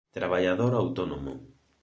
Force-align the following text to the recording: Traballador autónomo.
Traballador 0.17 0.71
autónomo. 0.75 1.33